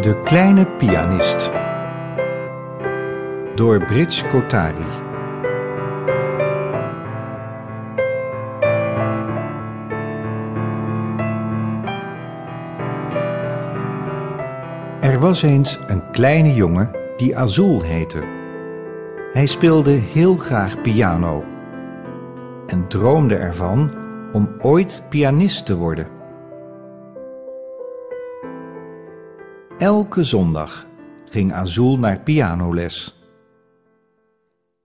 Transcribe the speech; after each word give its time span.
De 0.00 0.20
kleine 0.24 0.66
pianist. 0.66 1.52
Door 3.54 3.84
Brits 3.84 4.26
Kotari. 4.26 4.84
Er 15.00 15.18
was 15.18 15.42
eens 15.42 15.78
een 15.86 16.10
kleine 16.10 16.54
jongen 16.54 16.90
die 17.16 17.36
Azul 17.36 17.82
heette. 17.82 18.22
Hij 19.32 19.46
speelde 19.46 19.90
heel 19.90 20.36
graag 20.36 20.80
piano 20.80 21.44
en 22.66 22.88
droomde 22.88 23.36
ervan 23.36 23.90
om 24.32 24.48
ooit 24.60 25.04
pianist 25.08 25.66
te 25.66 25.76
worden. 25.76 26.19
Elke 29.80 30.24
zondag 30.24 30.86
ging 31.30 31.52
Azul 31.52 31.98
naar 31.98 32.20
pianoles. 32.20 33.24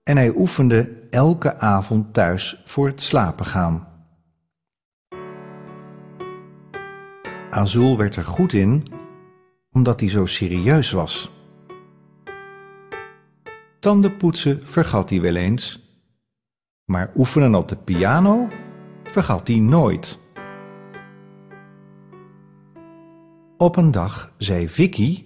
En 0.03 0.17
hij 0.17 0.35
oefende 0.35 1.07
elke 1.09 1.57
avond 1.57 2.13
thuis 2.13 2.61
voor 2.65 2.87
het 2.87 3.01
slapen 3.01 3.45
gaan. 3.45 3.87
Azul 7.49 7.97
werd 7.97 8.15
er 8.15 8.25
goed 8.25 8.53
in 8.53 8.87
omdat 9.71 9.99
hij 9.99 10.09
zo 10.09 10.25
serieus 10.25 10.91
was. 10.91 11.31
Tandenpoetsen 13.79 14.67
vergat 14.67 15.09
hij 15.09 15.21
wel 15.21 15.35
eens, 15.35 15.89
maar 16.85 17.11
oefenen 17.15 17.55
op 17.55 17.67
de 17.67 17.77
piano 17.77 18.47
vergat 19.03 19.47
hij 19.47 19.59
nooit. 19.59 20.24
Op 23.57 23.75
een 23.75 23.91
dag 23.91 24.33
zei 24.37 24.69
Vicky, 24.69 25.23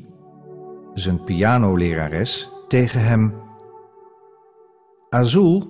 zijn 0.93 1.23
pianolerares, 1.23 2.51
tegen 2.67 2.99
hem: 3.01 3.33
Azul, 5.09 5.67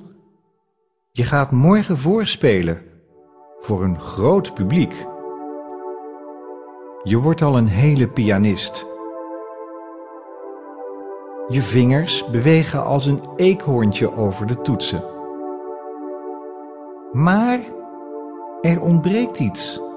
je 1.11 1.23
gaat 1.23 1.51
morgen 1.51 1.97
voorspelen 1.97 2.81
voor 3.59 3.83
een 3.83 3.99
groot 3.99 4.53
publiek. 4.53 5.05
Je 7.03 7.17
wordt 7.17 7.41
al 7.41 7.57
een 7.57 7.67
hele 7.67 8.07
pianist. 8.07 8.87
Je 11.47 11.61
vingers 11.61 12.29
bewegen 12.29 12.85
als 12.85 13.05
een 13.05 13.21
eekhoorntje 13.35 14.15
over 14.15 14.47
de 14.47 14.61
toetsen. 14.61 15.03
Maar 17.11 17.59
er 18.61 18.81
ontbreekt 18.81 19.39
iets. 19.39 19.88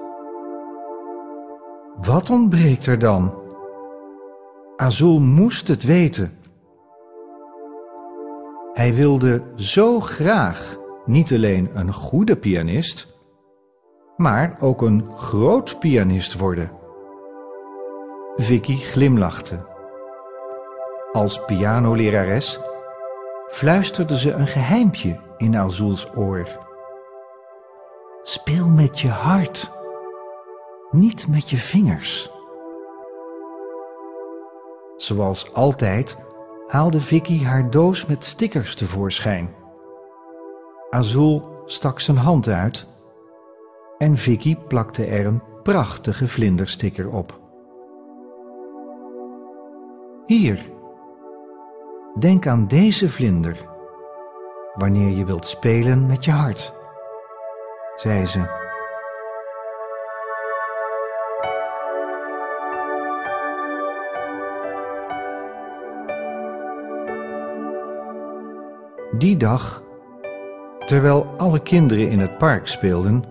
Wat 2.01 2.29
ontbreekt 2.29 2.85
er 2.85 2.99
dan? 2.99 3.33
Azul 4.75 5.19
moest 5.19 5.67
het 5.67 5.83
weten. 5.83 6.37
Hij 8.73 8.93
wilde 8.93 9.43
zo 9.55 9.99
graag 9.99 10.77
niet 11.05 11.33
alleen 11.33 11.69
een 11.73 11.93
goede 11.93 12.35
pianist, 12.35 13.17
maar 14.17 14.57
ook 14.59 14.81
een 14.81 15.11
groot 15.15 15.79
pianist 15.79 16.37
worden. 16.37 16.71
Vicky 18.35 18.75
glimlachte. 18.75 19.65
Als 21.11 21.45
pianolerares 21.45 22.59
fluisterde 23.49 24.19
ze 24.19 24.31
een 24.31 24.47
geheimpje 24.47 25.19
in 25.37 25.57
Azuls 25.57 26.15
oor. 26.15 26.47
Speel 28.21 28.67
met 28.67 28.99
je 28.99 29.09
hart, 29.09 29.71
niet 30.93 31.27
met 31.27 31.49
je 31.49 31.57
vingers. 31.57 32.31
Zoals 34.97 35.53
altijd 35.53 36.17
haalde 36.67 37.01
Vicky 37.01 37.43
haar 37.43 37.69
doos 37.69 38.05
met 38.05 38.23
stickers 38.23 38.75
tevoorschijn. 38.75 39.49
Azul 40.89 41.61
stak 41.65 41.99
zijn 41.99 42.17
hand 42.17 42.47
uit 42.47 42.87
en 43.97 44.17
Vicky 44.17 44.55
plakte 44.55 45.05
er 45.05 45.25
een 45.25 45.41
prachtige 45.63 46.27
vlindersticker 46.27 47.09
op. 47.09 47.39
Hier, 50.25 50.59
denk 52.19 52.47
aan 52.47 52.67
deze 52.67 53.09
vlinder 53.09 53.57
wanneer 54.73 55.17
je 55.17 55.25
wilt 55.25 55.47
spelen 55.47 56.05
met 56.05 56.25
je 56.25 56.31
hart, 56.31 56.73
zei 57.95 58.25
ze. 58.25 58.62
Die 69.23 69.37
dag, 69.37 69.83
terwijl 70.85 71.25
alle 71.37 71.59
kinderen 71.59 72.09
in 72.09 72.19
het 72.19 72.37
park 72.37 72.67
speelden, 72.67 73.23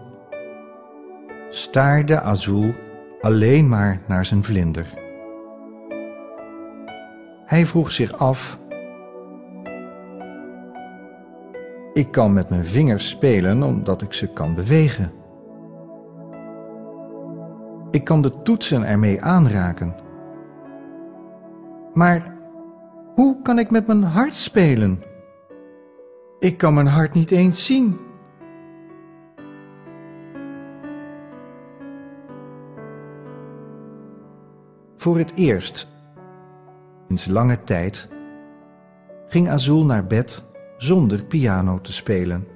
staarde 1.50 2.20
Azul 2.20 2.74
alleen 3.20 3.68
maar 3.68 4.00
naar 4.06 4.24
zijn 4.24 4.44
vlinder. 4.44 4.86
Hij 7.44 7.66
vroeg 7.66 7.92
zich 7.92 8.12
af: 8.12 8.58
Ik 11.92 12.10
kan 12.10 12.32
met 12.32 12.48
mijn 12.48 12.64
vingers 12.64 13.08
spelen 13.08 13.62
omdat 13.62 14.02
ik 14.02 14.12
ze 14.12 14.28
kan 14.28 14.54
bewegen. 14.54 15.12
Ik 17.90 18.04
kan 18.04 18.22
de 18.22 18.42
toetsen 18.42 18.84
ermee 18.84 19.22
aanraken. 19.22 19.94
Maar 21.94 22.34
hoe 23.14 23.42
kan 23.42 23.58
ik 23.58 23.70
met 23.70 23.86
mijn 23.86 24.02
hart 24.02 24.34
spelen? 24.34 25.10
Ik 26.42 26.58
kan 26.58 26.74
mijn 26.74 26.86
hart 26.86 27.14
niet 27.14 27.30
eens 27.30 27.64
zien. 27.64 27.98
Voor 34.96 35.18
het 35.18 35.32
eerst, 35.34 35.88
sinds 37.06 37.26
lange 37.26 37.62
tijd, 37.64 38.08
ging 39.28 39.48
Azul 39.48 39.84
naar 39.84 40.06
bed 40.06 40.44
zonder 40.76 41.24
piano 41.24 41.80
te 41.80 41.92
spelen. 41.92 42.46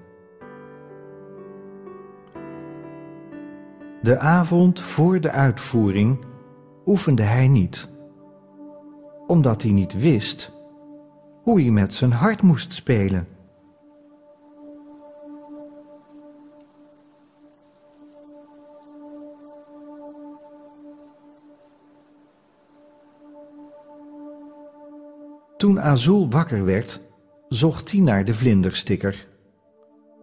De 4.03 4.18
avond 4.18 4.80
voor 4.80 5.20
de 5.20 5.30
uitvoering 5.30 6.24
oefende 6.86 7.22
hij 7.22 7.48
niet, 7.48 7.88
omdat 9.26 9.62
hij 9.62 9.72
niet 9.72 10.00
wist 10.00 10.53
hoe 11.42 11.60
hij 11.60 11.70
met 11.70 11.94
zijn 11.94 12.12
hart 12.12 12.42
moest 12.42 12.72
spelen. 12.72 13.35
Toen 25.66 25.81
Azul 25.81 26.31
wakker 26.31 26.65
werd, 26.65 27.00
zocht 27.49 27.91
hij 27.93 28.00
naar 28.00 28.25
de 28.25 28.34
vlindersticker. 28.34 29.28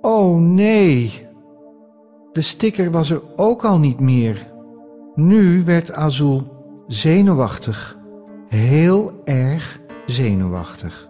Oh 0.02 0.40
nee! 0.42 1.28
De 2.32 2.42
sticker 2.42 2.92
was 2.92 3.10
er 3.10 3.22
ook 3.36 3.66
al 3.66 3.80
niet 3.80 4.00
meer. 4.00 4.52
Nu 5.16 5.64
werd 5.64 5.92
Azul 5.92 6.44
zenuwachtig, 6.88 7.98
heel 8.48 9.22
erg 9.26 9.80
zenuwachtig. 10.06 11.10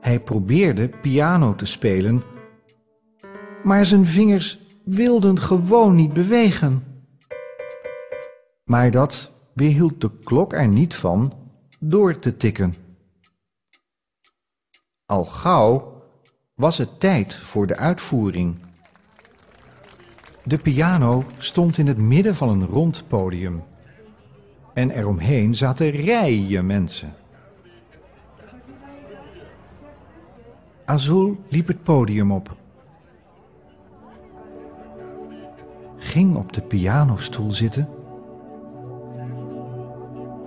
Hij 0.00 0.20
probeerde 0.20 0.90
piano 1.00 1.54
te 1.54 1.66
spelen, 1.66 2.22
maar 3.62 3.84
zijn 3.84 4.06
vingers 4.06 4.60
wilden 4.84 5.38
gewoon 5.38 5.94
niet 5.94 6.12
bewegen. 6.12 6.82
Maar 8.64 8.90
dat 8.90 9.32
weerhield 9.54 10.00
de 10.00 10.10
klok 10.24 10.52
er 10.52 10.68
niet 10.68 10.94
van 10.94 11.41
door 11.84 12.18
te 12.18 12.36
tikken. 12.36 12.74
Al 15.06 15.24
gauw 15.24 16.02
was 16.54 16.78
het 16.78 17.00
tijd 17.00 17.34
voor 17.34 17.66
de 17.66 17.76
uitvoering. 17.76 18.56
De 20.44 20.58
piano 20.58 21.22
stond 21.38 21.78
in 21.78 21.86
het 21.86 21.98
midden 21.98 22.34
van 22.34 22.48
een 22.48 22.66
rond 22.66 23.04
podium. 23.08 23.62
En 24.74 24.90
eromheen 24.90 25.54
zaten 25.54 25.90
rijen 25.90 26.66
mensen. 26.66 27.14
Azul 30.84 31.40
liep 31.48 31.66
het 31.66 31.82
podium 31.82 32.32
op. 32.32 32.56
Ging 35.96 36.36
op 36.36 36.52
de 36.52 36.62
pianostoel 36.62 37.52
zitten 37.52 37.88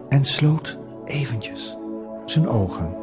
en 0.09 0.25
sloot 0.25 0.83
eventjes 1.05 1.77
zijn 2.25 2.47
ogen. 2.47 2.95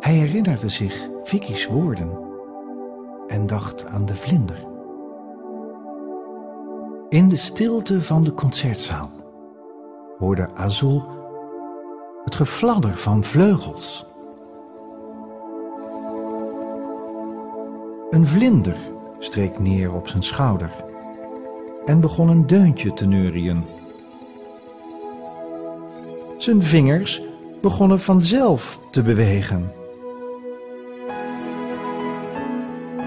Hij 0.00 0.14
herinnerde 0.14 0.68
zich 0.68 1.08
Vicky's 1.24 1.66
woorden 1.66 2.10
en 3.26 3.46
dacht 3.46 3.86
aan 3.86 4.06
de 4.06 4.14
vlinder. 4.14 4.66
In 7.08 7.28
de 7.28 7.36
stilte 7.36 8.02
van 8.02 8.24
de 8.24 8.34
concertzaal 8.34 9.10
hoorde 10.18 10.48
Azul 10.54 11.02
het 12.24 12.34
gefladder 12.34 12.96
van 12.96 13.24
vleugels. 13.24 14.06
Een 18.10 18.26
vlinder 18.26 18.76
streek 19.18 19.58
neer 19.58 19.94
op 19.94 20.08
zijn 20.08 20.22
schouder 20.22 20.70
en 21.84 22.00
begon 22.00 22.28
een 22.28 22.46
deuntje 22.46 22.92
te 22.92 23.06
neurien. 23.06 23.64
Zijn 26.42 26.62
vingers 26.62 27.22
begonnen 27.60 28.00
vanzelf 28.00 28.78
te 28.90 29.02
bewegen. 29.02 29.72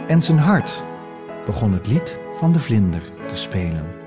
En 0.08 0.22
zijn 0.22 0.38
hart 0.38 0.84
begon 1.46 1.74
het 1.74 1.88
lied 1.88 2.20
van 2.40 2.52
de 2.52 2.60
vlinder 2.60 3.02
te 3.28 3.36
spelen. 3.36 4.05